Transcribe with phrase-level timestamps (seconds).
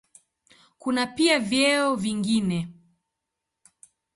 [0.79, 2.67] Kuna pia vyeo vingine.